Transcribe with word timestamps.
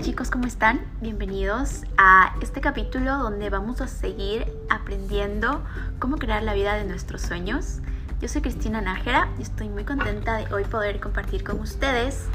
Chicos, 0.00 0.30
¿cómo 0.30 0.46
están? 0.46 0.82
Bienvenidos 1.00 1.84
a 1.96 2.34
este 2.42 2.60
capítulo 2.60 3.16
donde 3.16 3.48
vamos 3.48 3.80
a 3.80 3.88
seguir 3.88 4.46
aprendiendo 4.68 5.62
cómo 5.98 6.16
crear 6.18 6.42
la 6.42 6.52
vida 6.52 6.74
de 6.74 6.84
nuestros 6.84 7.22
sueños. 7.22 7.78
Yo 8.20 8.28
soy 8.28 8.42
Cristina 8.42 8.82
Nájera 8.82 9.30
y 9.38 9.42
estoy 9.42 9.70
muy 9.70 9.84
contenta 9.84 10.36
de 10.36 10.52
hoy 10.52 10.64
poder 10.64 11.00
compartir 11.00 11.42
con 11.44 11.60
ustedes 11.60 12.26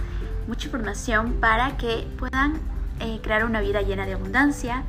mucha 0.48 0.66
información 0.66 1.34
para 1.40 1.78
que 1.78 2.08
puedan 2.18 2.60
eh, 3.00 3.20
crear 3.22 3.46
una 3.46 3.62
vida 3.62 3.84
llena 3.84 4.08
de 4.08 4.14
abundancia 4.14 4.84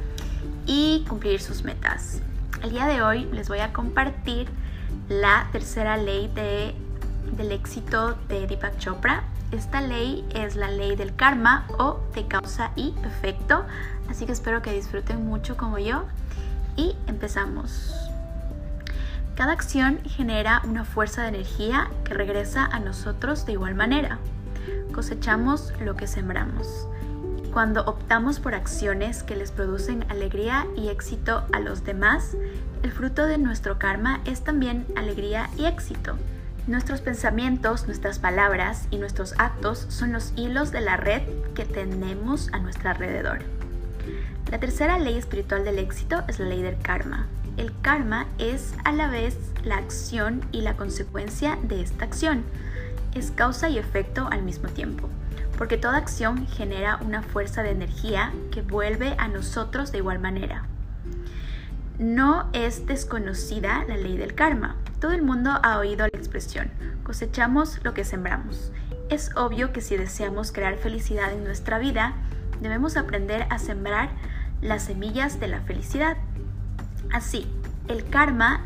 y 0.64 1.04
cumplir 1.08 1.42
sus 1.42 1.64
metas. 1.64 2.22
El 2.62 2.70
día 2.70 2.86
de 2.86 3.02
hoy 3.02 3.26
les 3.32 3.48
voy 3.48 3.58
a 3.58 3.74
compartir 3.74 4.48
la 5.10 5.46
tercera 5.52 5.98
ley 5.98 6.28
de, 6.34 6.74
del 7.36 7.52
éxito 7.52 8.16
de 8.28 8.46
Deepak 8.46 8.78
Chopra 8.78 9.24
esta 9.52 9.80
ley 9.80 10.26
es 10.34 10.56
la 10.56 10.70
ley 10.70 10.96
del 10.96 11.14
karma 11.14 11.66
o 11.78 12.00
de 12.14 12.26
causa 12.26 12.72
y 12.74 12.94
efecto, 13.04 13.64
así 14.08 14.26
que 14.26 14.32
espero 14.32 14.62
que 14.62 14.72
disfruten 14.72 15.24
mucho 15.24 15.56
como 15.56 15.78
yo 15.78 16.04
y 16.76 16.96
empezamos. 17.06 17.94
Cada 19.36 19.52
acción 19.52 20.00
genera 20.04 20.62
una 20.64 20.84
fuerza 20.84 21.22
de 21.22 21.28
energía 21.28 21.90
que 22.04 22.14
regresa 22.14 22.64
a 22.64 22.80
nosotros 22.80 23.46
de 23.46 23.52
igual 23.52 23.74
manera. 23.74 24.18
Cosechamos 24.94 25.72
lo 25.80 25.96
que 25.96 26.06
sembramos. 26.06 26.86
Cuando 27.52 27.84
optamos 27.84 28.40
por 28.40 28.54
acciones 28.54 29.22
que 29.22 29.36
les 29.36 29.50
producen 29.50 30.04
alegría 30.10 30.66
y 30.76 30.88
éxito 30.88 31.44
a 31.52 31.60
los 31.60 31.84
demás, 31.84 32.36
el 32.82 32.92
fruto 32.92 33.26
de 33.26 33.38
nuestro 33.38 33.78
karma 33.78 34.20
es 34.24 34.42
también 34.42 34.86
alegría 34.96 35.50
y 35.56 35.66
éxito. 35.66 36.16
Nuestros 36.68 37.00
pensamientos, 37.00 37.86
nuestras 37.86 38.20
palabras 38.20 38.86
y 38.92 38.98
nuestros 38.98 39.34
actos 39.38 39.84
son 39.88 40.12
los 40.12 40.32
hilos 40.36 40.70
de 40.70 40.80
la 40.80 40.96
red 40.96 41.22
que 41.56 41.64
tenemos 41.64 42.50
a 42.52 42.60
nuestro 42.60 42.90
alrededor. 42.90 43.40
La 44.48 44.60
tercera 44.60 44.96
ley 45.00 45.18
espiritual 45.18 45.64
del 45.64 45.80
éxito 45.80 46.22
es 46.28 46.38
la 46.38 46.46
ley 46.46 46.62
del 46.62 46.78
karma. 46.78 47.26
El 47.56 47.72
karma 47.80 48.28
es 48.38 48.74
a 48.84 48.92
la 48.92 49.08
vez 49.08 49.36
la 49.64 49.76
acción 49.76 50.46
y 50.52 50.60
la 50.60 50.76
consecuencia 50.76 51.58
de 51.64 51.82
esta 51.82 52.04
acción. 52.04 52.44
Es 53.12 53.32
causa 53.32 53.68
y 53.68 53.76
efecto 53.76 54.28
al 54.30 54.44
mismo 54.44 54.68
tiempo, 54.68 55.08
porque 55.58 55.78
toda 55.78 55.96
acción 55.96 56.46
genera 56.46 56.98
una 56.98 57.22
fuerza 57.22 57.64
de 57.64 57.70
energía 57.70 58.32
que 58.52 58.62
vuelve 58.62 59.16
a 59.18 59.26
nosotros 59.26 59.90
de 59.90 59.98
igual 59.98 60.20
manera. 60.20 60.66
No 61.98 62.48
es 62.52 62.86
desconocida 62.86 63.84
la 63.88 63.96
ley 63.96 64.16
del 64.16 64.36
karma. 64.36 64.76
Todo 65.02 65.10
el 65.10 65.22
mundo 65.22 65.50
ha 65.64 65.78
oído 65.78 66.06
la 66.06 66.16
expresión, 66.16 66.70
cosechamos 67.02 67.80
lo 67.82 67.92
que 67.92 68.04
sembramos. 68.04 68.70
Es 69.10 69.34
obvio 69.34 69.72
que 69.72 69.80
si 69.80 69.96
deseamos 69.96 70.52
crear 70.52 70.76
felicidad 70.76 71.32
en 71.32 71.42
nuestra 71.42 71.80
vida, 71.80 72.14
debemos 72.60 72.96
aprender 72.96 73.48
a 73.50 73.58
sembrar 73.58 74.10
las 74.60 74.84
semillas 74.84 75.40
de 75.40 75.48
la 75.48 75.60
felicidad. 75.62 76.18
Así, 77.12 77.50
el 77.88 78.08
karma 78.10 78.60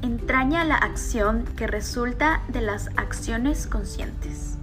entraña 0.00 0.64
la 0.64 0.76
acción 0.76 1.44
que 1.58 1.66
resulta 1.66 2.40
de 2.48 2.62
las 2.62 2.88
acciones 2.96 3.66
conscientes. 3.66 4.56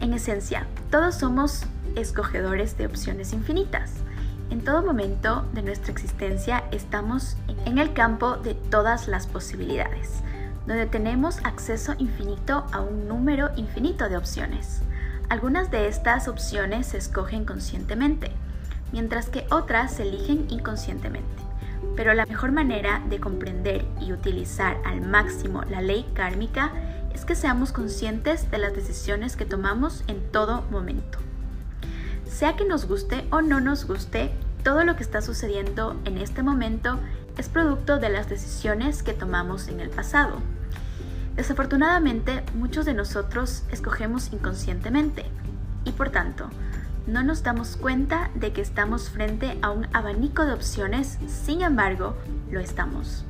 En 0.00 0.12
esencia, 0.12 0.66
todos 0.90 1.14
somos 1.14 1.64
escogedores 1.96 2.76
de 2.76 2.84
opciones 2.84 3.32
infinitas. 3.32 4.03
En 4.54 4.60
todo 4.62 4.84
momento 4.84 5.44
de 5.52 5.62
nuestra 5.62 5.90
existencia 5.90 6.62
estamos 6.70 7.36
en 7.66 7.78
el 7.78 7.92
campo 7.92 8.36
de 8.36 8.54
todas 8.54 9.08
las 9.08 9.26
posibilidades, 9.26 10.20
donde 10.64 10.86
tenemos 10.86 11.38
acceso 11.42 11.96
infinito 11.98 12.64
a 12.70 12.80
un 12.80 13.08
número 13.08 13.50
infinito 13.56 14.08
de 14.08 14.16
opciones. 14.16 14.82
Algunas 15.28 15.72
de 15.72 15.88
estas 15.88 16.28
opciones 16.28 16.86
se 16.86 16.98
escogen 16.98 17.44
conscientemente, 17.44 18.30
mientras 18.92 19.28
que 19.28 19.44
otras 19.50 19.94
se 19.94 20.04
eligen 20.04 20.46
inconscientemente. 20.48 21.42
Pero 21.96 22.14
la 22.14 22.24
mejor 22.24 22.52
manera 22.52 23.02
de 23.10 23.18
comprender 23.18 23.84
y 24.00 24.12
utilizar 24.12 24.76
al 24.84 25.00
máximo 25.00 25.62
la 25.64 25.80
ley 25.80 26.08
kármica 26.14 26.70
es 27.12 27.24
que 27.24 27.34
seamos 27.34 27.72
conscientes 27.72 28.48
de 28.52 28.58
las 28.58 28.72
decisiones 28.72 29.34
que 29.34 29.46
tomamos 29.46 30.04
en 30.06 30.30
todo 30.30 30.62
momento. 30.70 31.18
Sea 32.28 32.54
que 32.54 32.64
nos 32.64 32.86
guste 32.86 33.26
o 33.30 33.42
no 33.42 33.60
nos 33.60 33.86
guste, 33.86 34.32
todo 34.64 34.82
lo 34.82 34.96
que 34.96 35.02
está 35.02 35.20
sucediendo 35.20 36.00
en 36.06 36.18
este 36.18 36.42
momento 36.42 36.98
es 37.36 37.48
producto 37.48 37.98
de 37.98 38.08
las 38.08 38.28
decisiones 38.28 39.02
que 39.02 39.12
tomamos 39.12 39.68
en 39.68 39.78
el 39.78 39.90
pasado. 39.90 40.38
Desafortunadamente, 41.36 42.42
muchos 42.54 42.86
de 42.86 42.94
nosotros 42.94 43.64
escogemos 43.70 44.32
inconscientemente 44.32 45.26
y 45.84 45.92
por 45.92 46.10
tanto, 46.10 46.48
no 47.06 47.22
nos 47.22 47.42
damos 47.42 47.76
cuenta 47.76 48.30
de 48.34 48.54
que 48.54 48.62
estamos 48.62 49.10
frente 49.10 49.58
a 49.60 49.70
un 49.70 49.86
abanico 49.92 50.46
de 50.46 50.54
opciones, 50.54 51.18
sin 51.28 51.60
embargo, 51.60 52.16
lo 52.50 52.58
estamos. 52.60 53.24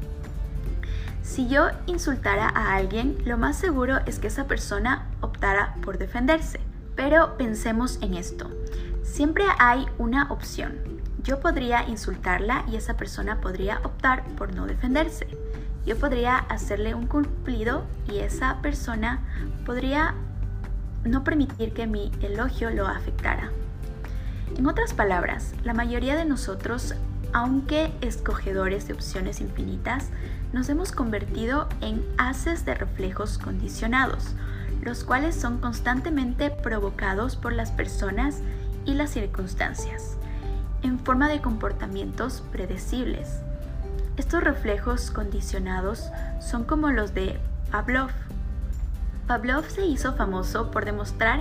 Si 1.25 1.49
yo 1.49 1.71
insultara 1.87 2.49
a 2.49 2.77
alguien, 2.77 3.19
lo 3.25 3.39
más 3.39 3.59
seguro 3.59 3.99
es 4.07 4.21
que 4.21 4.29
esa 4.29 4.47
persona 4.47 5.09
optara 5.21 5.75
por 5.83 5.99
defenderse. 5.99 6.61
Pero 6.95 7.37
pensemos 7.37 7.99
en 8.03 8.15
esto. 8.15 8.49
Siempre 9.03 9.45
hay 9.59 9.87
una 9.99 10.31
opción. 10.31 10.94
Yo 11.25 11.41
podría 11.41 11.89
insultarla 11.89 12.65
y 12.71 12.77
esa 12.77 12.99
persona 12.99 13.41
podría 13.41 13.81
optar 13.83 14.25
por 14.37 14.55
no 14.55 14.67
defenderse. 14.67 15.27
Yo 15.87 15.99
podría 15.99 16.37
hacerle 16.37 16.95
un 16.95 17.07
cumplido 17.07 17.85
y 18.07 18.19
esa 18.19 18.61
persona 18.61 19.21
podría 19.65 20.15
no 21.05 21.25
permitir 21.25 21.73
que 21.73 21.87
mi 21.87 22.13
elogio 22.21 22.71
lo 22.71 22.87
afectara. 22.87 23.51
En 24.57 24.67
otras 24.67 24.93
palabras, 24.93 25.55
la 25.65 25.73
mayoría 25.73 26.15
de 26.15 26.27
nosotros, 26.27 26.95
aunque 27.33 27.91
escogedores 28.03 28.87
de 28.87 28.93
opciones 28.93 29.41
infinitas, 29.41 30.11
nos 30.53 30.69
hemos 30.69 30.93
convertido 30.93 31.69
en 31.81 32.05
haces 32.19 32.67
de 32.67 32.75
reflejos 32.75 33.39
condicionados, 33.39 34.35
los 34.83 35.05
cuales 35.05 35.35
son 35.35 35.59
constantemente 35.59 36.51
provocados 36.51 37.37
por 37.37 37.55
las 37.55 37.73
personas 37.73 38.41
y 38.85 38.95
las 38.95 39.11
circunstancias, 39.11 40.14
en 40.85 41.01
forma 41.01 41.29
de 41.29 41.41
comportamientos 41.41 42.45
predecibles. 42.53 43.41
Estos 44.17 44.45
reflejos 44.45 45.11
condicionados 45.11 46.11
son 46.41 46.65
como 46.65 46.91
los 46.91 47.15
de 47.15 47.41
Pavlov. 47.73 48.11
Pavlov 49.27 49.65
se 49.69 49.87
hizo 49.87 50.15
famoso 50.15 50.71
por 50.71 50.85
demostrar 50.85 51.41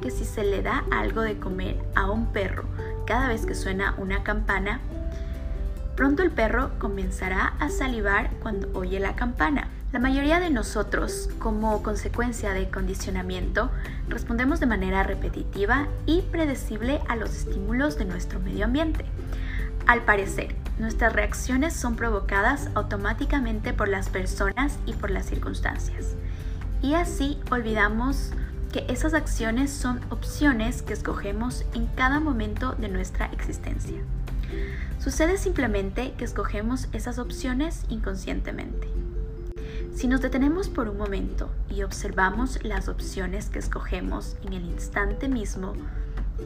que 0.00 0.10
si 0.10 0.24
se 0.24 0.44
le 0.44 0.62
da 0.62 0.84
algo 0.90 1.20
de 1.20 1.38
comer 1.38 1.76
a 1.94 2.10
un 2.10 2.32
perro 2.32 2.64
cada 3.06 3.28
vez 3.28 3.44
que 3.44 3.54
suena 3.54 3.94
una 3.98 4.22
campana, 4.22 4.80
pronto 5.96 6.22
el 6.22 6.30
perro 6.30 6.70
comenzará 6.78 7.54
a 7.58 7.68
salivar 7.68 8.30
cuando 8.40 8.70
oye 8.78 9.00
la 9.00 9.16
campana. 9.16 9.68
La 9.94 10.00
mayoría 10.00 10.40
de 10.40 10.50
nosotros, 10.50 11.30
como 11.38 11.84
consecuencia 11.84 12.52
de 12.52 12.68
condicionamiento, 12.68 13.70
respondemos 14.08 14.58
de 14.58 14.66
manera 14.66 15.04
repetitiva 15.04 15.86
y 16.04 16.22
predecible 16.22 17.00
a 17.06 17.14
los 17.14 17.32
estímulos 17.32 17.96
de 17.96 18.04
nuestro 18.04 18.40
medio 18.40 18.64
ambiente. 18.64 19.04
Al 19.86 20.04
parecer, 20.04 20.56
nuestras 20.80 21.12
reacciones 21.12 21.74
son 21.74 21.94
provocadas 21.94 22.70
automáticamente 22.74 23.72
por 23.72 23.86
las 23.86 24.08
personas 24.08 24.80
y 24.84 24.94
por 24.94 25.12
las 25.12 25.26
circunstancias. 25.26 26.16
Y 26.82 26.94
así 26.94 27.38
olvidamos 27.52 28.32
que 28.72 28.84
esas 28.88 29.14
acciones 29.14 29.70
son 29.70 30.00
opciones 30.10 30.82
que 30.82 30.92
escogemos 30.92 31.64
en 31.72 31.86
cada 31.86 32.18
momento 32.18 32.72
de 32.72 32.88
nuestra 32.88 33.26
existencia. 33.26 34.00
Sucede 34.98 35.38
simplemente 35.38 36.14
que 36.18 36.24
escogemos 36.24 36.88
esas 36.92 37.20
opciones 37.20 37.84
inconscientemente. 37.88 38.93
Si 39.94 40.08
nos 40.08 40.20
detenemos 40.20 40.68
por 40.68 40.88
un 40.88 40.98
momento 40.98 41.50
y 41.70 41.84
observamos 41.84 42.58
las 42.64 42.88
opciones 42.88 43.48
que 43.48 43.60
escogemos 43.60 44.36
en 44.42 44.52
el 44.52 44.64
instante 44.64 45.28
mismo 45.28 45.74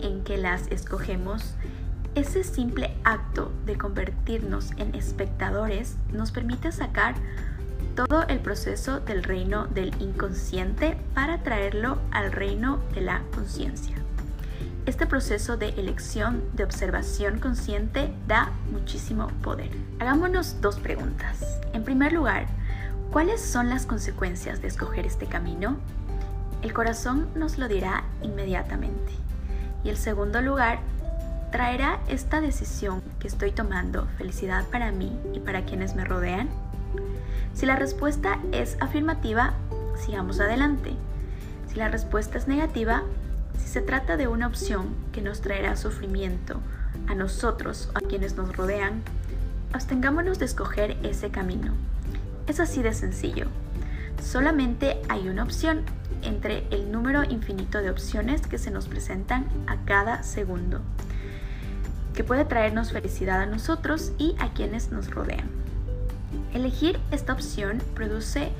en 0.03 0.23
que 0.23 0.37
las 0.37 0.69
escogemos, 0.69 1.55
ese 2.15 2.45
simple 2.45 2.95
acto 3.05 3.51
de 3.65 3.79
convertirnos 3.79 4.73
en 4.77 4.95
espectadores 4.95 5.97
nos 6.13 6.31
permite 6.31 6.73
sacar 6.73 7.15
todo 7.95 8.25
el 8.29 8.39
proceso 8.41 9.01
del 9.01 9.25
reino 9.25 9.67
del 9.67 9.95
inconsciente 10.01 10.99
para 11.15 11.43
traerlo 11.43 11.99
al 12.11 12.33
reino 12.33 12.81
de 12.95 13.01
la 13.01 13.23
conciencia. 13.35 13.97
Este 14.85 15.07
proceso 15.07 15.57
de 15.57 15.71
elección 15.71 16.45
de 16.53 16.65
observación 16.65 17.41
consciente 17.41 18.13
da 18.27 18.53
muchísimo 18.71 19.29
poder. 19.43 19.71
Hagámonos 20.01 20.61
dos 20.61 20.79
preguntas. 20.79 21.61
En 21.73 21.85
primer 21.85 22.13
lugar, 22.13 22.47
¿Cuáles 23.11 23.41
son 23.41 23.71
las 23.71 23.87
consecuencias 23.87 24.61
de 24.61 24.69
escoger 24.69 25.07
este 25.07 25.25
camino? 25.25 25.79
El 26.61 26.75
corazón 26.75 27.29
nos 27.35 27.57
lo 27.57 27.67
dirá 27.67 28.05
inmediatamente. 28.21 29.13
Y 29.83 29.89
el 29.89 29.97
segundo 29.97 30.43
lugar, 30.43 30.81
¿traerá 31.51 32.01
esta 32.09 32.43
decisión 32.43 33.01
que 33.19 33.27
estoy 33.27 33.51
tomando 33.51 34.07
felicidad 34.19 34.67
para 34.67 34.93
mí 34.93 35.19
y 35.33 35.41
para 35.41 35.65
quienes 35.65 35.95
me 35.95 36.05
rodean? 36.05 36.51
Si 37.55 37.65
la 37.65 37.77
respuesta 37.77 38.41
es 38.53 38.77
afirmativa, 38.79 39.55
sigamos 39.97 40.39
adelante. 40.39 40.93
Si 41.67 41.77
la 41.77 41.89
respuesta 41.89 42.37
es 42.37 42.47
negativa, 42.47 43.05
Si 43.59 43.67
se 43.67 43.81
trata 43.81 44.17
de 44.17 44.29
una 44.29 44.47
opción 44.47 44.95
que 45.13 45.21
nos 45.21 45.41
traerá 45.41 45.77
sufrimiento 45.77 46.61
a 47.09 47.15
nosotros 47.17 47.91
o 47.93 47.99
a 47.99 48.09
quienes 48.09 48.37
nos 48.37 48.57
rodean, 48.57 49.03
abstengámonos 49.73 50.39
de 50.39 50.45
escoger 50.45 50.97
ese 51.03 51.31
camino. 51.31 51.73
Es 52.49 52.61
así 52.61 52.83
de 52.83 52.95
sencillo. 52.95 53.47
Solamente 54.23 55.01
hay 55.09 55.29
una 55.29 55.43
opción 55.43 55.83
entre 56.23 56.67
el 56.71 56.91
número 56.91 57.23
infinito 57.25 57.83
de 57.83 57.91
opciones 57.91 58.41
que 58.41 58.59
se 58.59 58.71
nos 58.71 58.89
presentan 58.89 59.47
a 59.67 59.77
cada 59.85 60.23
segundo, 60.23 60.81
que 62.15 62.25
puede 62.25 62.47
traernos 62.47 62.91
felicidad 62.91 63.41
a 63.43 63.47
nosotros 63.47 64.13
y 64.19 64.35
a 64.41 64.53
quienes 64.55 64.91
nos 64.91 65.11
rodean. 65.11 65.49
Elegir 66.55 66.99
esta 67.13 67.35
opción 67.35 67.83
produce 67.95 68.51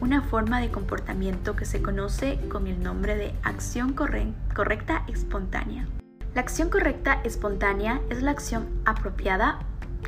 una 0.00 0.22
forma 0.22 0.60
de 0.60 0.70
comportamiento 0.70 1.56
que 1.56 1.64
se 1.64 1.80
conoce 1.80 2.38
con 2.50 2.66
el 2.66 2.82
nombre 2.82 3.16
de 3.16 3.32
acción 3.44 3.94
correcta 3.94 5.04
espontánea. 5.06 5.86
La 6.34 6.42
acción 6.42 6.68
correcta 6.68 7.20
espontánea 7.24 8.00
es 8.10 8.22
la 8.22 8.32
acción 8.32 8.66
apropiada 8.84 9.60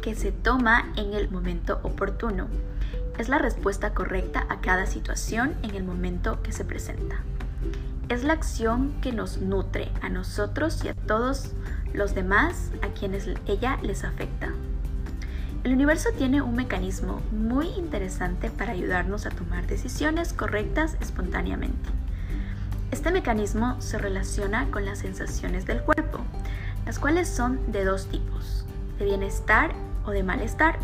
que 0.02 0.14
se 0.14 0.32
toma 0.32 0.92
en 0.96 1.14
el 1.14 1.30
momento 1.30 1.80
oportuno. 1.84 2.48
Es 3.18 3.28
la 3.28 3.38
respuesta 3.38 3.94
correcta 3.94 4.46
a 4.48 4.60
cada 4.60 4.86
situación 4.86 5.56
en 5.62 5.74
el 5.74 5.82
momento 5.82 6.40
que 6.42 6.52
se 6.52 6.64
presenta. 6.64 7.16
Es 8.08 8.22
la 8.22 8.32
acción 8.32 8.94
que 9.02 9.12
nos 9.12 9.38
nutre 9.38 9.90
a 10.00 10.08
nosotros 10.08 10.84
y 10.84 10.88
a 10.88 10.94
todos 10.94 11.52
los 11.92 12.14
demás 12.14 12.70
a 12.80 12.88
quienes 12.88 13.28
ella 13.46 13.78
les 13.82 14.04
afecta. 14.04 14.52
El 15.64 15.72
universo 15.72 16.10
tiene 16.16 16.40
un 16.40 16.54
mecanismo 16.54 17.20
muy 17.32 17.66
interesante 17.70 18.50
para 18.50 18.72
ayudarnos 18.72 19.26
a 19.26 19.30
tomar 19.30 19.66
decisiones 19.66 20.32
correctas 20.32 20.96
espontáneamente. 21.00 21.90
Este 22.92 23.10
mecanismo 23.10 23.80
se 23.80 23.98
relaciona 23.98 24.70
con 24.70 24.84
las 24.84 25.00
sensaciones 25.00 25.66
del 25.66 25.82
cuerpo, 25.82 26.20
las 26.86 27.00
cuales 27.00 27.28
son 27.28 27.72
de 27.72 27.84
dos 27.84 28.06
tipos, 28.06 28.64
de 28.98 29.06
bienestar 29.06 29.74
o 30.06 30.12
de 30.12 30.22
malestar. 30.22 30.78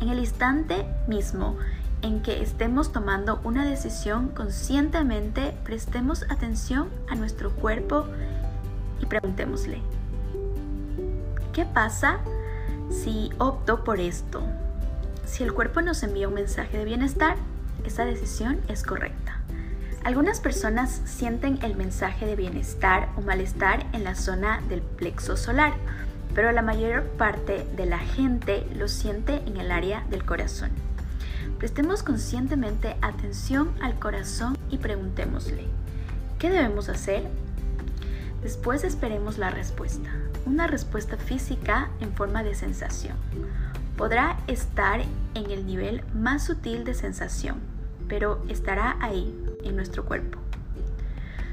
En 0.00 0.08
el 0.08 0.18
instante 0.18 0.86
mismo 1.06 1.56
en 2.02 2.20
que 2.22 2.42
estemos 2.42 2.92
tomando 2.92 3.40
una 3.44 3.64
decisión 3.64 4.28
conscientemente, 4.28 5.54
prestemos 5.64 6.24
atención 6.28 6.88
a 7.08 7.14
nuestro 7.14 7.50
cuerpo 7.50 8.06
y 9.00 9.06
preguntémosle, 9.06 9.80
¿qué 11.52 11.64
pasa 11.64 12.18
si 12.90 13.30
opto 13.38 13.84
por 13.84 14.00
esto? 14.00 14.42
Si 15.24 15.42
el 15.42 15.54
cuerpo 15.54 15.80
nos 15.80 16.02
envía 16.02 16.28
un 16.28 16.34
mensaje 16.34 16.76
de 16.76 16.84
bienestar, 16.84 17.36
esa 17.84 18.04
decisión 18.04 18.60
es 18.68 18.82
correcta. 18.82 19.40
Algunas 20.04 20.40
personas 20.40 21.00
sienten 21.06 21.58
el 21.62 21.76
mensaje 21.76 22.26
de 22.26 22.36
bienestar 22.36 23.08
o 23.16 23.22
malestar 23.22 23.86
en 23.94 24.04
la 24.04 24.14
zona 24.14 24.60
del 24.68 24.82
plexo 24.82 25.38
solar, 25.38 25.72
pero 26.34 26.52
la 26.52 26.62
mayor 26.62 27.04
parte 27.18 27.66
de 27.76 27.86
la 27.86 27.98
gente 27.98 28.66
lo 28.76 28.88
siente 28.88 29.42
en 29.46 29.56
el 29.56 29.70
área 29.70 30.04
del 30.10 30.24
corazón. 30.24 30.70
Prestemos 31.58 32.02
conscientemente 32.02 32.96
atención 33.02 33.70
al 33.80 33.98
corazón 33.98 34.58
y 34.70 34.78
preguntémosle, 34.78 35.66
¿qué 36.38 36.50
debemos 36.50 36.88
hacer? 36.88 37.24
Después 38.42 38.84
esperemos 38.84 39.38
la 39.38 39.50
respuesta, 39.50 40.10
una 40.44 40.66
respuesta 40.66 41.16
física 41.16 41.88
en 42.00 42.12
forma 42.12 42.42
de 42.42 42.54
sensación. 42.54 43.16
Podrá 43.96 44.36
estar 44.48 45.00
en 45.34 45.50
el 45.50 45.64
nivel 45.64 46.04
más 46.12 46.44
sutil 46.44 46.84
de 46.84 46.94
sensación, 46.94 47.60
pero 48.08 48.42
estará 48.48 48.96
ahí, 49.00 49.34
en 49.64 49.76
nuestro 49.76 50.04
cuerpo. 50.04 50.38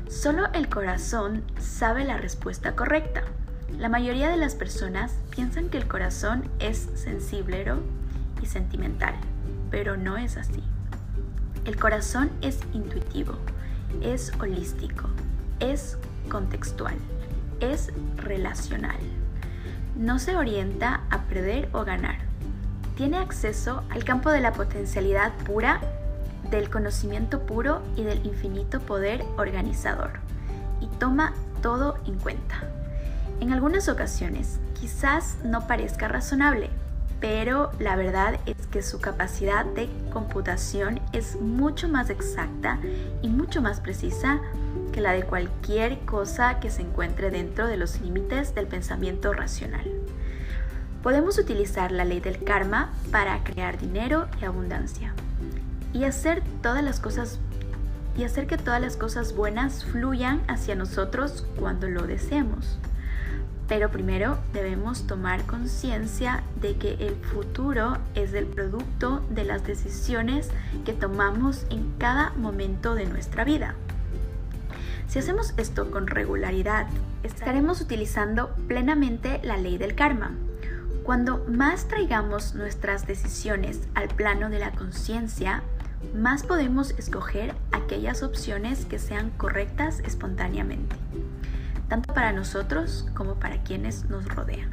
Solo 0.10 0.48
el 0.54 0.68
corazón 0.68 1.44
sabe 1.58 2.04
la 2.04 2.18
respuesta 2.18 2.76
correcta. 2.76 3.24
La 3.82 3.90
mayoría 3.90 4.30
de 4.30 4.38
las 4.38 4.54
personas 4.54 5.12
piensan 5.32 5.70
que 5.70 5.80
el 5.80 5.88
corazón 5.88 6.44
es 6.60 6.88
sensible 6.94 7.66
y 8.40 8.46
sentimental, 8.46 9.16
pero 9.72 9.98
no 9.98 10.18
es 10.18 10.38
así. 10.38 10.62
El 11.66 11.78
corazón 11.78 12.30
es 12.42 12.60
intuitivo, 12.74 13.34
es 14.04 14.34
holístico, 14.40 15.10
es 15.60 15.98
contextual, 16.30 16.94
es 17.60 17.92
relacional. 18.18 19.00
No 19.98 20.20
se 20.20 20.36
orienta 20.36 21.02
a 21.10 21.24
perder 21.24 21.68
o 21.74 21.84
ganar. 21.84 22.20
Tiene 22.98 23.18
acceso 23.18 23.82
al 23.90 24.04
campo 24.04 24.30
de 24.30 24.42
la 24.42 24.54
potencialidad 24.54 25.34
pura 25.44 25.82
del 26.52 26.70
conocimiento 26.70 27.48
puro 27.48 27.82
y 27.96 28.04
del 28.04 28.24
infinito 28.28 28.80
poder 28.80 29.26
organizador, 29.38 30.20
y 30.82 30.88
toma 31.00 31.34
todo 31.64 31.98
en 32.06 32.20
cuenta. 32.20 32.62
En 33.42 33.52
algunas 33.52 33.90
ocasiones 33.90 34.60
quizás 34.80 35.36
no 35.44 35.66
parezca 35.66 36.08
razonable, 36.08 36.70
pero 37.20 37.72
la 37.80 37.96
verdad 37.96 38.40
es 38.46 38.68
que 38.68 38.84
su 38.84 39.02
capacidad 39.02 39.66
de 39.66 39.90
computación 40.14 41.00
es 41.12 41.42
mucho 41.42 41.90
más 41.90 42.12
exacta 42.12 42.78
y 43.24 43.30
mucho 43.30 43.64
más 43.64 43.80
precisa 43.80 44.40
que 44.94 45.02
la 45.02 45.14
de 45.14 45.24
cualquier 45.24 45.98
cosa 46.02 46.60
que 46.60 46.70
se 46.70 46.84
encuentre 46.84 47.32
dentro 47.32 47.66
de 47.66 47.78
los 47.78 48.00
límites 48.00 48.54
del 48.54 48.68
pensamiento 48.68 49.34
racional. 49.34 49.92
Podemos 51.02 51.40
utilizar 51.40 51.92
la 51.92 52.06
ley 52.06 52.20
del 52.20 52.44
karma 52.44 52.92
para 53.12 53.44
crear 53.44 53.80
dinero 53.80 54.28
y 54.40 54.46
abundancia 54.46 55.16
y 55.94 56.04
hacer 56.04 56.44
todas 56.62 56.84
las 56.84 57.00
cosas 57.00 57.40
y 58.16 58.24
hacer 58.24 58.46
que 58.46 58.58
todas 58.58 58.82
las 58.82 58.98
cosas 58.98 59.34
buenas 59.36 59.84
fluyan 59.84 60.44
hacia 60.48 60.76
nosotros 60.76 61.44
cuando 61.58 61.90
lo 61.90 62.04
deseemos. 62.04 62.78
Pero 63.72 63.90
primero 63.90 64.38
debemos 64.52 65.08
tomar 65.08 65.46
conciencia 65.46 66.44
de 66.60 66.76
que 66.76 66.96
el 66.96 67.16
futuro 67.16 68.00
es 68.16 68.34
el 68.34 68.46
producto 68.46 69.24
de 69.30 69.46
las 69.46 69.66
decisiones 69.66 70.50
que 70.84 70.92
tomamos 70.92 71.66
en 71.70 71.94
cada 71.98 72.32
momento 72.32 72.96
de 72.96 73.06
nuestra 73.06 73.46
vida. 73.46 73.76
Si 75.08 75.20
hacemos 75.20 75.54
esto 75.56 75.90
con 75.90 76.08
regularidad, 76.08 76.88
estaremos 77.24 77.80
utilizando 77.80 78.54
plenamente 78.68 79.40
la 79.42 79.56
ley 79.56 79.78
del 79.78 79.96
karma. 79.96 80.32
Cuando 81.06 81.46
más 81.48 81.88
traigamos 81.88 82.56
nuestras 82.56 83.08
decisiones 83.08 83.88
al 83.96 84.10
plano 84.10 84.50
de 84.50 84.60
la 84.60 84.72
conciencia, 84.72 85.64
más 86.14 86.44
podemos 86.44 86.92
escoger 86.98 87.56
aquellas 87.72 88.22
opciones 88.22 88.86
que 88.86 89.00
sean 89.00 89.30
correctas 89.38 90.02
espontáneamente, 90.02 90.98
tanto 91.92 92.14
para 92.14 92.32
nosotros 92.32 93.06
como 93.14 93.36
para 93.36 93.64
quienes 93.64 94.06
nos 94.06 94.24
rodean. 94.24 94.70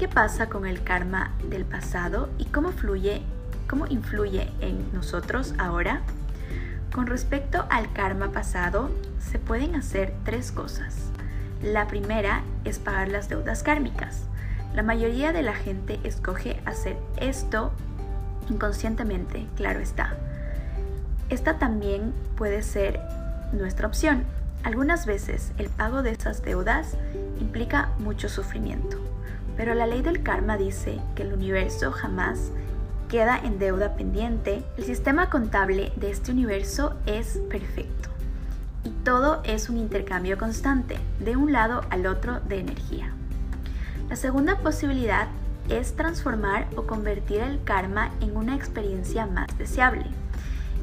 ¿Qué 0.00 0.08
pasa 0.08 0.48
con 0.48 0.66
el 0.66 0.82
karma 0.82 1.30
del 1.48 1.64
pasado 1.64 2.28
y 2.38 2.46
cómo 2.46 2.72
fluye, 2.72 3.22
cómo 3.70 3.86
influye 3.86 4.50
en 4.58 4.92
nosotros 4.92 5.54
ahora? 5.58 6.00
Con 6.92 7.06
respecto 7.06 7.66
al 7.70 7.92
karma 7.92 8.32
pasado, 8.32 8.90
se 9.20 9.38
pueden 9.38 9.76
hacer 9.76 10.12
tres 10.24 10.50
cosas. 10.50 11.12
La 11.62 11.86
primera 11.86 12.42
es 12.64 12.80
pagar 12.80 13.06
las 13.06 13.28
deudas 13.28 13.62
kármicas. 13.62 14.24
La 14.74 14.82
mayoría 14.82 15.32
de 15.32 15.42
la 15.42 15.54
gente 15.54 16.00
escoge 16.02 16.60
hacer 16.64 16.96
esto 17.18 17.70
inconscientemente, 18.50 19.46
claro 19.54 19.78
está. 19.78 20.16
Esta 21.28 21.60
también 21.60 22.12
puede 22.34 22.62
ser 22.62 22.98
nuestra 23.52 23.86
opción. 23.86 24.24
Algunas 24.64 25.06
veces 25.06 25.52
el 25.58 25.68
pago 25.68 26.02
de 26.02 26.12
esas 26.12 26.42
deudas 26.42 26.96
implica 27.40 27.90
mucho 27.98 28.28
sufrimiento, 28.28 28.96
pero 29.56 29.74
la 29.74 29.88
ley 29.88 30.02
del 30.02 30.22
karma 30.22 30.56
dice 30.56 31.00
que 31.16 31.22
el 31.22 31.32
universo 31.32 31.90
jamás 31.90 32.52
queda 33.08 33.38
en 33.38 33.58
deuda 33.58 33.96
pendiente. 33.96 34.62
El 34.76 34.84
sistema 34.84 35.30
contable 35.30 35.92
de 35.96 36.12
este 36.12 36.30
universo 36.30 36.94
es 37.06 37.40
perfecto 37.50 38.08
y 38.84 38.90
todo 39.04 39.42
es 39.44 39.68
un 39.68 39.78
intercambio 39.78 40.38
constante 40.38 40.96
de 41.18 41.36
un 41.36 41.52
lado 41.52 41.82
al 41.90 42.06
otro 42.06 42.38
de 42.40 42.60
energía. 42.60 43.12
La 44.08 44.16
segunda 44.16 44.58
posibilidad 44.58 45.26
es 45.70 45.96
transformar 45.96 46.68
o 46.76 46.86
convertir 46.86 47.40
el 47.40 47.62
karma 47.64 48.12
en 48.20 48.36
una 48.36 48.54
experiencia 48.54 49.26
más 49.26 49.46
deseable. 49.58 50.06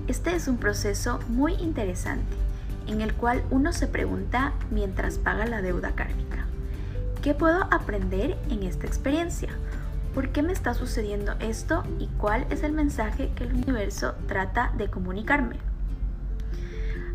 Este 0.08 0.36
es 0.36 0.50
un 0.50 0.58
proceso 0.58 1.20
muy 1.30 1.54
interesante 1.54 2.49
en 2.90 3.02
el 3.02 3.14
cual 3.14 3.44
uno 3.52 3.72
se 3.72 3.88
pregunta 3.88 4.54
mientras 4.72 5.20
paga 5.20 5.46
la 5.46 5.62
deuda 5.62 5.92
kármica. 5.92 6.46
¿Qué 7.22 7.36
puedo 7.36 7.64
aprender 7.72 8.36
en 8.50 8.64
esta 8.64 8.88
experiencia? 8.88 9.50
¿Por 10.16 10.30
qué 10.30 10.42
me 10.42 10.54
está 10.54 10.74
sucediendo 10.74 11.34
esto 11.40 11.84
y 12.00 12.08
cuál 12.18 12.48
es 12.50 12.64
el 12.64 12.72
mensaje 12.72 13.32
que 13.36 13.44
el 13.44 13.54
universo 13.54 14.16
trata 14.28 14.74
de 14.76 14.90
comunicarme? 14.90 15.58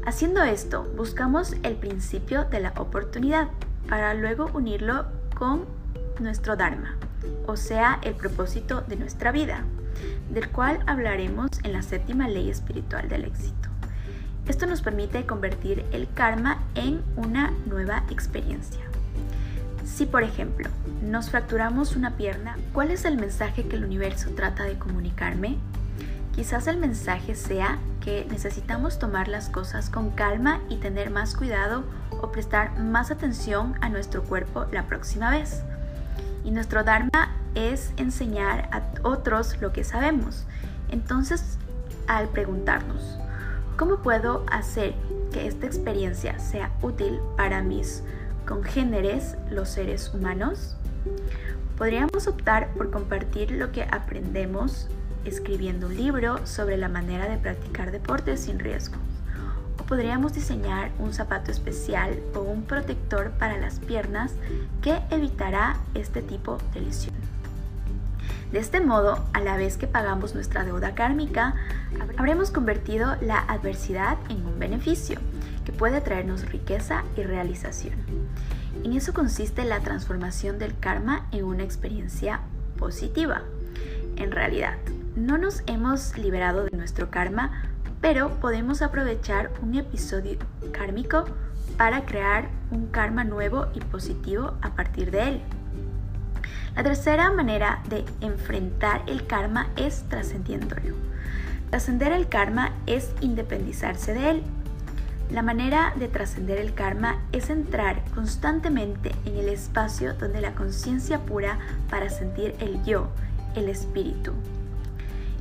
Haciendo 0.07 0.43
esto, 0.45 0.85
buscamos 0.97 1.55
el 1.65 1.75
principio 1.75 2.45
de 2.45 2.61
la 2.61 2.73
oportunidad 2.77 3.49
para 3.89 4.15
luego 4.15 4.51
unirlo 4.55 5.07
con 5.37 5.65
nuestro 6.21 6.55
Dharma, 6.55 6.97
o 7.47 7.57
sea, 7.57 7.99
el 8.03 8.15
propósito 8.15 8.83
de 8.83 8.97
nuestra 8.97 9.33
vida, 9.33 9.65
del 10.31 10.51
cual 10.51 10.85
hablaremos 10.87 11.49
en 11.65 11.73
la 11.73 11.83
séptima 11.83 12.29
ley 12.29 12.49
espiritual 12.49 13.09
del 13.09 13.25
éxito. 13.25 13.74
Esto 14.47 14.67
nos 14.67 14.83
permite 14.83 15.25
convertir 15.25 15.85
el 15.93 16.07
karma 16.13 16.63
en 16.75 17.03
una 17.17 17.53
nueva 17.67 18.05
experiencia. 18.11 18.83
Si 19.85 20.07
por 20.07 20.23
ejemplo 20.23 20.69
nos 21.03 21.31
fracturamos 21.31 21.97
una 21.97 22.17
pierna, 22.17 22.57
¿cuál 22.73 22.91
es 22.91 23.05
el 23.05 23.17
mensaje 23.17 23.67
que 23.67 23.77
el 23.77 23.85
universo 23.85 24.31
trata 24.37 24.65
de 24.65 24.79
comunicarme? 24.79 25.57
Quizás 26.35 26.67
el 26.67 26.79
mensaje 26.79 27.37
sea 27.37 27.79
que 28.01 28.27
necesitamos 28.29 28.99
tomar 28.99 29.29
las 29.29 29.49
cosas 29.49 29.89
con 29.89 30.11
calma 30.11 30.61
y 30.69 30.77
tener 30.77 31.11
más 31.11 31.35
cuidado 31.35 31.85
o 32.11 32.33
prestar 32.33 32.79
más 32.79 33.11
atención 33.11 33.77
a 33.81 33.89
nuestro 33.89 34.25
cuerpo 34.25 34.67
la 34.73 34.87
próxima 34.89 35.31
vez. 35.31 35.63
Y 36.45 36.51
nuestro 36.51 36.85
Dharma 36.85 37.31
es 37.55 37.93
enseñar 37.97 38.69
a 38.73 38.83
otros 39.07 39.61
lo 39.61 39.73
que 39.73 39.85
sabemos. 39.85 40.45
Entonces, 40.91 41.57
al 42.09 42.29
preguntarnos, 42.29 43.19
¿cómo 43.77 43.99
puedo 43.99 44.45
hacer 44.51 44.95
que 45.33 45.47
esta 45.47 45.67
experiencia 45.67 46.39
sea 46.39 46.71
útil 46.83 47.19
para 47.37 47.63
mis 47.63 48.03
congéneres, 48.47 49.37
los 49.51 49.69
seres 49.69 50.13
humanos? 50.15 50.77
Podríamos 51.77 52.27
optar 52.29 52.73
por 52.75 52.91
compartir 52.91 53.51
lo 53.51 53.73
que 53.73 53.83
aprendemos 53.83 54.89
escribiendo 55.25 55.87
un 55.89 55.97
libro 55.97 56.47
sobre 56.47 56.77
la 56.77 56.89
manera 56.89 57.29
de 57.29 57.39
practicar 57.39 57.91
deportes 57.91 58.41
sin 58.41 58.59
riesgo. 58.59 58.97
O 59.81 59.85
podríamos 59.85 60.35
diseñar 60.35 60.91
un 60.99 61.13
zapato 61.13 61.51
especial 61.51 62.19
o 62.35 62.41
un 62.41 62.63
protector 62.63 63.33
para 63.33 63.59
las 63.59 63.81
piernas 63.81 64.35
que 64.83 65.01
evitará 65.11 65.79
este 65.95 66.23
tipo 66.23 66.59
de 66.73 66.83
lesión. 66.83 67.34
De 68.53 68.59
este 68.59 68.81
modo, 68.81 69.25
a 69.33 69.41
la 69.41 69.57
vez 69.57 69.77
que 69.77 69.87
pagamos 69.87 70.35
nuestra 70.35 70.65
deuda 70.65 70.95
kármica, 70.95 71.55
habremos 72.17 72.51
convertido 72.51 73.17
la 73.21 73.39
adversidad 73.39 74.19
en 74.29 74.47
un 74.47 74.59
beneficio 74.59 75.19
que 75.65 75.73
puede 75.73 76.01
traernos 76.01 76.51
riqueza 76.51 77.05
y 77.17 77.23
realización. 77.23 77.95
En 78.85 78.93
eso 78.93 79.13
consiste 79.13 79.65
la 79.65 79.81
transformación 79.81 80.59
del 80.59 80.79
karma 80.79 81.27
en 81.33 81.45
una 81.45 81.65
experiencia 81.65 82.41
positiva. 82.79 83.43
En 84.17 84.31
realidad, 84.31 84.75
no 85.17 85.39
nos 85.39 85.63
hemos 85.67 86.17
liberado 86.19 86.65
de 86.65 86.77
nuestro 86.77 87.11
karma, 87.11 87.65
pero 88.01 88.39
podemos 88.41 88.83
aprovechar 88.83 89.51
un 89.63 89.75
episodio 89.75 90.39
kármico 90.73 91.25
para 91.77 92.05
crear 92.05 92.49
un 92.71 92.87
karma 92.89 93.25
nuevo 93.25 93.67
y 93.75 93.81
positivo 93.81 94.55
a 94.61 94.75
partir 94.75 95.11
de 95.11 95.29
él. 95.29 95.41
La 96.77 96.83
tercera 96.83 97.31
manera 97.31 97.83
de 97.89 98.05
enfrentar 98.21 99.03
el 99.07 99.27
karma 99.27 99.69
es 99.77 100.05
trascendiéndolo. 100.09 100.97
Trascender 101.71 102.13
el 102.13 102.29
karma 102.29 102.73
es 102.87 103.11
independizarse 103.21 104.15
de 104.15 104.31
él. 104.31 104.43
La 105.31 105.43
manera 105.43 105.93
de 105.97 106.09
trascender 106.09 106.59
el 106.59 106.75
karma 106.75 107.19
es 107.33 107.51
entrar 107.51 108.05
constantemente 108.15 109.13
en 109.25 109.37
el 109.37 109.49
espacio 109.49 110.15
donde 110.15 110.41
la 110.41 110.55
conciencia 110.55 111.21
pura 111.21 111.59
para 111.91 112.11
sentir 112.11 112.55
el 112.61 112.85
yo, 112.85 113.09
el 113.55 113.69
espíritu, 113.69 114.33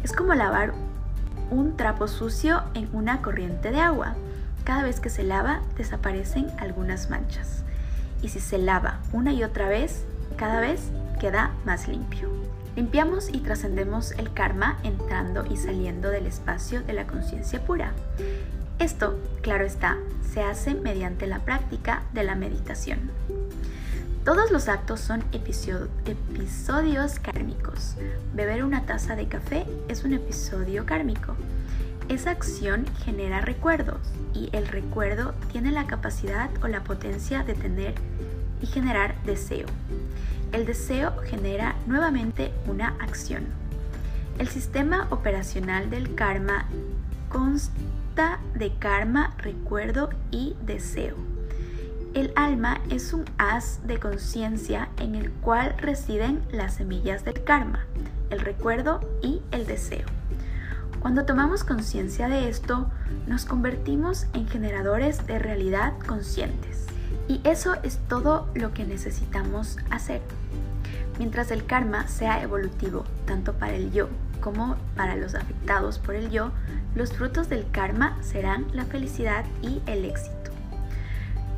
es 0.04 0.12
como 0.12 0.34
lavar 0.34 0.74
un 1.50 1.78
trapo 1.78 2.10
sucio 2.10 2.62
en 2.74 2.90
una 2.92 3.22
corriente 3.22 3.72
de 3.72 3.80
agua. 3.80 4.16
Cada 4.66 4.84
vez 4.84 5.00
que 5.00 5.10
se 5.10 5.24
lava 5.24 5.62
desaparecen 5.78 6.48
algunas 6.60 7.10
manchas. 7.10 7.64
Y 8.22 8.28
si 8.28 8.42
se 8.42 8.58
lava 8.58 9.00
una 9.14 9.32
y 9.32 9.46
otra 9.46 9.70
vez, 9.70 10.04
cada 10.44 10.60
vez 10.60 10.92
queda 11.22 11.54
más 11.64 11.88
limpio. 11.88 12.28
Limpiamos 12.76 13.30
y 13.30 13.40
trascendemos 13.40 14.12
el 14.12 14.34
karma 14.34 14.78
entrando 14.84 15.46
y 15.50 15.56
saliendo 15.56 16.10
del 16.10 16.28
espacio 16.28 16.84
de 16.84 16.92
la 16.92 17.08
conciencia 17.08 17.64
pura. 17.64 17.94
Esto, 18.78 19.18
claro 19.42 19.64
está, 19.64 19.96
se 20.34 20.42
hace 20.42 20.74
mediante 20.74 21.28
la 21.28 21.40
práctica 21.40 22.04
de 22.12 22.26
la 22.26 22.36
meditación. 22.36 23.10
Todos 24.26 24.52
los 24.52 24.68
actos 24.68 25.00
son 25.00 25.24
episodios 25.32 27.20
kármicos. 27.20 27.96
Beber 28.34 28.66
una 28.66 28.86
taza 28.86 29.16
de 29.16 29.30
café 29.30 29.66
es 29.88 30.04
un 30.04 30.12
episodio 30.12 30.86
kármico. 30.86 31.38
Esa 32.10 32.32
acción 32.32 32.86
genera 33.06 33.40
recuerdos 33.40 34.02
y 34.34 34.50
el 34.52 34.68
recuerdo 34.68 35.36
tiene 35.54 35.72
la 35.72 35.88
capacidad 35.88 36.50
o 36.62 36.68
la 36.68 36.84
potencia 36.84 37.44
de 37.44 37.54
tener 37.54 37.94
y 38.62 38.66
generar 38.66 39.16
deseo. 39.24 39.68
El 40.54 40.68
deseo 40.68 41.18
genera 41.24 41.76
nuevamente 41.88 42.54
una 42.68 42.90
acción. 43.00 43.46
El 44.38 44.48
sistema 44.48 45.08
operacional 45.10 45.90
del 45.90 46.14
karma 46.14 46.68
consta 47.28 48.40
de 48.54 48.72
karma, 48.78 49.34
recuerdo 49.40 50.12
y 50.30 50.56
deseo. 50.64 51.16
El 52.14 52.32
alma 52.36 52.82
es 52.92 53.14
un 53.14 53.26
haz 53.40 53.80
de 53.88 54.00
conciencia 54.00 54.90
en 54.98 55.16
el 55.16 55.32
cual 55.32 55.76
residen 55.80 56.44
las 56.52 56.76
semillas 56.76 57.26
del 57.26 57.44
karma, 57.44 57.88
el 58.30 58.40
recuerdo 58.40 59.00
y 59.24 59.42
el 59.50 59.66
deseo. 59.66 60.06
Cuando 61.00 61.26
tomamos 61.26 61.64
conciencia 61.64 62.30
de 62.30 62.48
esto, 62.48 62.92
nos 63.26 63.46
convertimos 63.46 64.28
en 64.34 64.48
generadores 64.48 65.26
de 65.26 65.40
realidad 65.40 65.94
conscientes. 66.08 66.86
Y 67.28 67.42
eso 67.44 67.74
es 67.82 67.98
todo 68.08 68.48
lo 68.54 68.72
que 68.72 68.86
necesitamos 68.86 69.78
hacer. 69.90 70.22
Mientras 71.20 71.52
el 71.52 71.66
karma 71.66 72.08
sea 72.08 72.42
evolutivo, 72.42 73.06
tanto 73.26 73.54
para 73.54 73.74
el 73.74 73.92
yo 73.92 74.10
como 74.42 74.76
para 74.96 75.16
los 75.16 75.36
afectados 75.36 76.00
por 76.00 76.16
el 76.16 76.30
yo, 76.30 76.52
los 76.96 77.14
frutos 77.14 77.50
del 77.50 77.70
karma 77.72 78.18
serán 78.22 78.66
la 78.74 78.84
felicidad 78.86 79.46
y 79.62 79.82
el 79.86 80.06
éxito. 80.06 80.52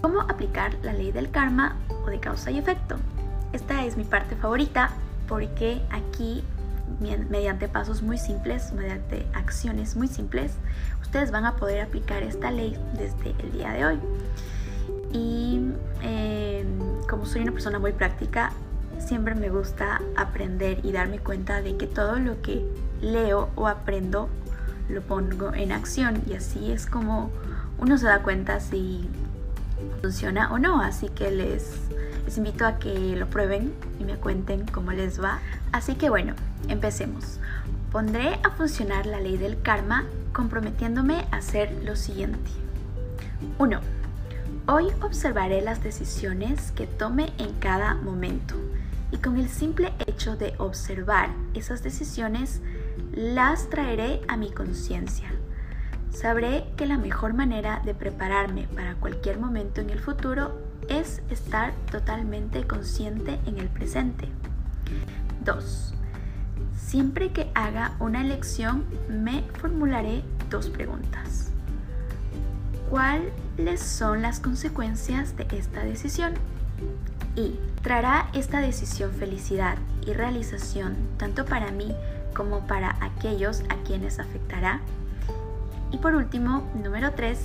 ¿Cómo 0.01 0.21
aplicar 0.21 0.75
la 0.83 0.93
ley 0.93 1.11
del 1.11 1.31
karma 1.31 1.77
o 2.05 2.09
de 2.09 2.19
causa 2.19 2.51
y 2.51 2.59
efecto? 2.59 2.97
Esta 3.53 3.85
es 3.85 3.97
mi 3.97 4.03
parte 4.03 4.35
favorita 4.35 4.91
porque 5.27 5.81
aquí, 5.89 6.43
mediante 7.29 7.67
pasos 7.67 8.03
muy 8.03 8.17
simples, 8.17 8.71
mediante 8.73 9.25
acciones 9.33 9.95
muy 9.95 10.07
simples, 10.07 10.53
ustedes 11.01 11.31
van 11.31 11.45
a 11.45 11.55
poder 11.55 11.81
aplicar 11.81 12.21
esta 12.21 12.51
ley 12.51 12.77
desde 12.93 13.33
el 13.41 13.51
día 13.51 13.71
de 13.71 13.85
hoy. 13.85 13.99
Y 15.11 15.71
em, 16.01 16.79
como 17.09 17.25
soy 17.25 17.41
una 17.41 17.51
persona 17.51 17.79
muy 17.79 17.93
práctica, 17.93 18.51
siempre 19.05 19.35
me 19.35 19.49
gusta 19.49 20.01
aprender 20.17 20.79
y 20.83 20.91
darme 20.91 21.19
cuenta 21.19 21.61
de 21.61 21.77
que 21.77 21.87
todo 21.87 22.17
lo 22.17 22.41
que 22.41 22.65
leo 23.01 23.49
o 23.55 23.67
aprendo 23.67 24.29
lo 24.89 25.01
pongo 25.01 25.53
en 25.53 25.71
acción 25.71 26.21
y 26.27 26.33
así 26.33 26.71
es 26.71 26.85
como 26.85 27.31
uno 27.77 27.97
se 27.97 28.07
da 28.07 28.23
cuenta 28.23 28.59
si 28.59 29.07
funciona 30.01 30.51
o 30.51 30.59
no, 30.59 30.81
así 30.81 31.09
que 31.09 31.31
les, 31.31 31.71
invito 32.35 32.65
a 32.65 32.79
que 32.79 33.15
lo 33.15 33.27
prueben 33.27 33.73
y 33.99 34.03
me 34.03 34.15
cuenten 34.15 34.65
cómo 34.65 34.91
les 34.91 35.21
va. 35.21 35.39
Así 35.71 35.95
que 35.95 36.09
bueno, 36.09 36.33
empecemos. 36.67 37.39
Pondré 37.91 38.39
a 38.43 38.51
funcionar 38.51 39.05
la 39.05 39.19
ley 39.19 39.37
del 39.37 39.61
karma 39.61 40.05
comprometiéndome 40.33 41.25
a 41.31 41.37
hacer 41.37 41.71
lo 41.83 41.95
siguiente. 41.95 42.49
1. 43.59 43.79
Hoy 44.67 44.87
observaré 45.01 45.61
las 45.61 45.83
decisiones 45.83 46.71
que 46.71 46.87
tome 46.87 47.31
en 47.37 47.53
cada 47.53 47.93
momento 47.95 48.55
y 49.11 49.17
con 49.17 49.37
el 49.37 49.49
simple 49.49 49.93
hecho 50.07 50.35
de 50.35 50.53
observar 50.57 51.29
esas 51.53 51.83
decisiones 51.83 52.61
las 53.13 53.69
traeré 53.69 54.21
a 54.27 54.37
mi 54.37 54.51
conciencia 54.51 55.31
Sabré 56.15 56.63
que 56.77 56.85
la 56.85 56.97
mejor 56.97 57.33
manera 57.33 57.81
de 57.83 57.93
prepararme 57.93 58.69
para 58.73 58.95
cualquier 58.95 59.37
momento 59.37 59.81
en 59.81 59.89
el 59.89 59.99
futuro 59.99 60.57
es 60.87 61.21
estar 61.29 61.73
totalmente 61.91 62.65
consciente 62.65 63.37
en 63.45 63.59
el 63.59 63.67
presente. 63.67 64.29
2. 65.43 65.93
Siempre 66.77 67.33
que 67.33 67.51
haga 67.53 67.97
una 67.99 68.21
elección 68.21 68.85
me 69.09 69.43
formularé 69.59 70.23
dos 70.49 70.69
preguntas. 70.69 71.51
¿Cuáles 72.89 73.81
son 73.81 74.21
las 74.21 74.39
consecuencias 74.39 75.35
de 75.35 75.47
esta 75.51 75.83
decisión? 75.83 76.33
Y 77.35 77.59
¿traerá 77.81 78.29
esta 78.33 78.61
decisión 78.61 79.11
felicidad 79.11 79.77
y 80.05 80.13
realización 80.13 80.95
tanto 81.17 81.45
para 81.45 81.71
mí 81.71 81.93
como 82.33 82.65
para 82.67 82.97
aquellos 83.01 83.61
a 83.69 83.75
quienes 83.85 84.19
afectará? 84.19 84.81
Y 85.91 85.97
por 85.97 86.15
último, 86.15 86.69
número 86.81 87.11
3, 87.11 87.39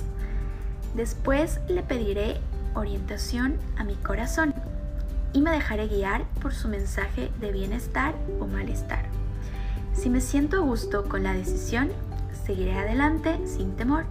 después 0.95 1.59
le 1.67 1.83
pediré 1.83 2.37
orientación 2.73 3.57
a 3.77 3.83
mi 3.83 3.95
corazón 3.95 4.53
y 5.33 5.41
me 5.41 5.51
dejaré 5.51 5.87
guiar 5.87 6.23
por 6.41 6.53
su 6.53 6.67
mensaje 6.67 7.31
de 7.39 7.51
bienestar 7.51 8.15
o 8.39 8.47
malestar. 8.47 9.05
Si 9.93 10.09
me 10.09 10.21
siento 10.21 10.57
a 10.57 10.59
gusto 10.61 11.07
con 11.07 11.23
la 11.23 11.33
decisión, 11.33 11.89
seguiré 12.45 12.77
adelante 12.77 13.39
sin 13.45 13.75
temor. 13.75 14.05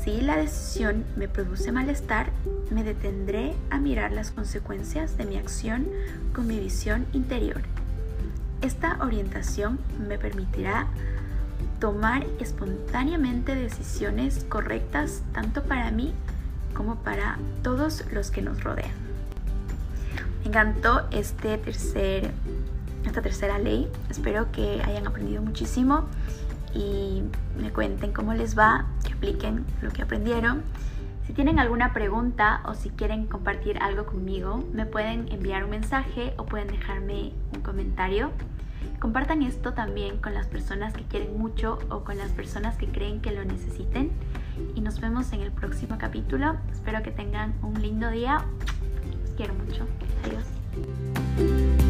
Si 0.00 0.20
la 0.20 0.36
decisión 0.36 1.04
me 1.16 1.28
produce 1.28 1.70
malestar, 1.70 2.30
me 2.70 2.82
detendré 2.82 3.54
a 3.70 3.78
mirar 3.78 4.10
las 4.10 4.32
consecuencias 4.32 5.16
de 5.16 5.26
mi 5.26 5.36
acción 5.36 5.86
con 6.34 6.46
mi 6.46 6.58
visión 6.58 7.06
interior. 7.12 7.62
Esta 8.62 8.98
orientación 9.00 9.78
me 10.08 10.18
permitirá 10.18 10.88
tomar 11.78 12.24
espontáneamente 12.40 13.54
decisiones 13.54 14.44
correctas 14.48 15.22
tanto 15.32 15.62
para 15.62 15.90
mí 15.90 16.14
como 16.74 16.96
para 16.96 17.38
todos 17.62 18.04
los 18.12 18.30
que 18.30 18.42
nos 18.42 18.64
rodean. 18.64 18.90
Me 20.40 20.48
encantó 20.48 21.06
este 21.12 21.60
esta 23.04 23.22
tercera 23.22 23.58
ley. 23.58 23.88
Espero 24.10 24.50
que 24.52 24.80
hayan 24.84 25.06
aprendido 25.06 25.42
muchísimo 25.42 26.06
y 26.74 27.22
me 27.60 27.70
cuenten 27.70 28.12
cómo 28.12 28.34
les 28.34 28.58
va, 28.58 28.86
que 29.04 29.12
apliquen 29.12 29.64
lo 29.80 29.90
que 29.90 30.02
aprendieron. 30.02 30.62
Si 31.26 31.32
tienen 31.32 31.58
alguna 31.58 31.92
pregunta 31.92 32.62
o 32.64 32.74
si 32.74 32.90
quieren 32.90 33.26
compartir 33.26 33.78
algo 33.78 34.06
conmigo, 34.06 34.64
me 34.72 34.86
pueden 34.86 35.30
enviar 35.32 35.64
un 35.64 35.70
mensaje 35.70 36.34
o 36.36 36.44
pueden 36.44 36.68
dejarme 36.68 37.32
un 37.54 37.62
comentario. 37.62 38.30
Compartan 38.98 39.42
esto 39.42 39.72
también 39.72 40.18
con 40.18 40.34
las 40.34 40.46
personas 40.46 40.94
que 40.94 41.04
quieren 41.04 41.36
mucho 41.38 41.78
o 41.90 42.04
con 42.04 42.18
las 42.18 42.30
personas 42.30 42.76
que 42.76 42.86
creen 42.86 43.20
que 43.20 43.32
lo 43.32 43.44
necesiten. 43.44 44.10
Y 44.74 44.80
nos 44.80 45.00
vemos 45.00 45.32
en 45.32 45.40
el 45.40 45.52
próximo 45.52 45.96
capítulo. 45.98 46.56
Espero 46.72 47.02
que 47.02 47.10
tengan 47.10 47.54
un 47.62 47.80
lindo 47.80 48.10
día. 48.10 48.44
Los 49.22 49.30
quiero 49.32 49.54
mucho. 49.54 49.86
Adiós. 50.24 51.81